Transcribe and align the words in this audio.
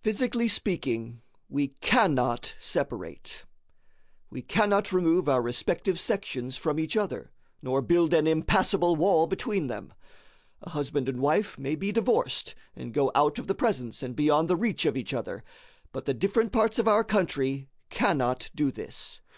Physically 0.00 0.48
speaking, 0.48 1.20
we 1.50 1.68
cannot 1.68 2.54
separate. 2.58 3.44
We 4.30 4.40
cannot 4.40 4.94
remove 4.94 5.28
our 5.28 5.42
respective 5.42 6.00
sections 6.00 6.56
from 6.56 6.80
each 6.80 6.96
other, 6.96 7.32
nor 7.60 7.82
build 7.82 8.14
an 8.14 8.26
impassable 8.26 8.96
wall 8.96 9.26
between 9.26 9.66
them. 9.66 9.92
A 10.62 10.70
husband 10.70 11.06
and 11.06 11.20
wife 11.20 11.58
may 11.58 11.74
be 11.74 11.92
divorced, 11.92 12.54
and 12.74 12.94
go 12.94 13.12
out 13.14 13.38
of 13.38 13.46
the 13.46 13.54
presence 13.54 14.02
and 14.02 14.16
beyond 14.16 14.48
the 14.48 14.56
reach 14.56 14.86
of 14.86 14.96
each 14.96 15.12
other; 15.12 15.44
but 15.92 16.06
the 16.06 16.14
different 16.14 16.50
parts 16.50 16.78
of 16.78 16.88
our 16.88 17.04
country 17.04 17.68
cannot 17.90 18.50
do 18.54 18.70
this. 18.72 19.20